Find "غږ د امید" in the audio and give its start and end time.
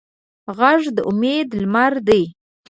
0.57-1.47